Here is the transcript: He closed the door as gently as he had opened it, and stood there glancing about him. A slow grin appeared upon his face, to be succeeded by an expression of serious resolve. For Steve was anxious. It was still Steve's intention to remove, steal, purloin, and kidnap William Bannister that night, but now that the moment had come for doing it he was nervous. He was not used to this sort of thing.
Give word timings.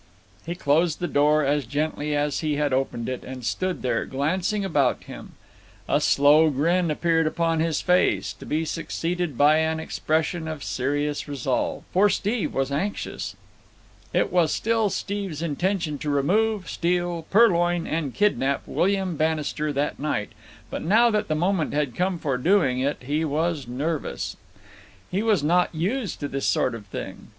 He 0.47 0.55
closed 0.55 0.99
the 0.99 1.07
door 1.07 1.45
as 1.45 1.63
gently 1.67 2.15
as 2.15 2.39
he 2.39 2.55
had 2.55 2.73
opened 2.73 3.07
it, 3.07 3.23
and 3.23 3.45
stood 3.45 3.83
there 3.83 4.03
glancing 4.07 4.65
about 4.65 5.03
him. 5.03 5.33
A 5.87 6.01
slow 6.01 6.49
grin 6.49 6.89
appeared 6.89 7.27
upon 7.27 7.59
his 7.59 7.81
face, 7.81 8.33
to 8.33 8.45
be 8.47 8.65
succeeded 8.65 9.37
by 9.37 9.57
an 9.57 9.79
expression 9.79 10.47
of 10.47 10.63
serious 10.63 11.27
resolve. 11.27 11.83
For 11.93 12.09
Steve 12.09 12.51
was 12.51 12.71
anxious. 12.71 13.35
It 14.11 14.31
was 14.31 14.51
still 14.51 14.89
Steve's 14.89 15.43
intention 15.43 15.99
to 15.99 16.09
remove, 16.09 16.67
steal, 16.67 17.27
purloin, 17.29 17.85
and 17.85 18.11
kidnap 18.11 18.63
William 18.65 19.15
Bannister 19.17 19.71
that 19.71 19.99
night, 19.99 20.31
but 20.71 20.81
now 20.81 21.11
that 21.11 21.27
the 21.27 21.35
moment 21.35 21.75
had 21.75 21.95
come 21.95 22.17
for 22.17 22.39
doing 22.39 22.79
it 22.79 23.03
he 23.03 23.23
was 23.23 23.67
nervous. 23.67 24.35
He 25.11 25.21
was 25.21 25.43
not 25.43 25.75
used 25.75 26.19
to 26.21 26.27
this 26.27 26.47
sort 26.47 26.73
of 26.73 26.87
thing. 26.87 27.27